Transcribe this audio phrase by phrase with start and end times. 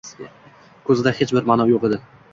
[0.87, 2.05] Ko‘zida hech bir ma’no yo‘q edi